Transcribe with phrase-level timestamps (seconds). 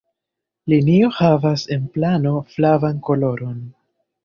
[0.71, 3.57] Linio havas en plano flavan koloron.